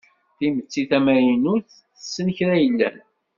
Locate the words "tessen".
1.95-2.27